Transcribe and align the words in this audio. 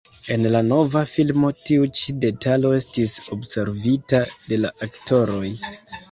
En 0.33 0.45
la 0.53 0.59
nova 0.67 1.01
filmo 1.09 1.49
tiu 1.67 1.83
ĉi 1.99 2.15
detalo 2.23 2.71
estis 2.77 3.13
observita 3.35 4.23
de 4.47 4.59
la 4.63 4.71
aktoroj. 4.87 5.51